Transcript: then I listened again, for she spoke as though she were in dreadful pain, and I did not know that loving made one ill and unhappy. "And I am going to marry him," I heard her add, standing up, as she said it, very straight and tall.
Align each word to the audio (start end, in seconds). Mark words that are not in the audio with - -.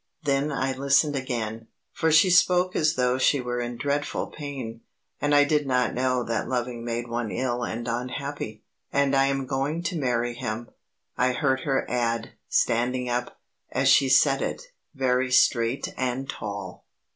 then 0.23 0.51
I 0.51 0.73
listened 0.75 1.15
again, 1.15 1.67
for 1.91 2.11
she 2.11 2.31
spoke 2.31 2.75
as 2.75 2.95
though 2.95 3.19
she 3.19 3.39
were 3.39 3.59
in 3.61 3.77
dreadful 3.77 4.31
pain, 4.31 4.81
and 5.21 5.35
I 5.35 5.43
did 5.43 5.67
not 5.67 5.93
know 5.93 6.23
that 6.23 6.49
loving 6.49 6.83
made 6.83 7.07
one 7.07 7.29
ill 7.29 7.61
and 7.63 7.87
unhappy. 7.87 8.63
"And 8.91 9.15
I 9.15 9.25
am 9.27 9.45
going 9.45 9.83
to 9.83 9.99
marry 9.99 10.33
him," 10.33 10.71
I 11.19 11.33
heard 11.33 11.59
her 11.65 11.85
add, 11.87 12.31
standing 12.49 13.09
up, 13.09 13.39
as 13.71 13.89
she 13.89 14.09
said 14.09 14.41
it, 14.41 14.71
very 14.95 15.29
straight 15.31 15.93
and 15.95 16.27
tall. 16.27 16.83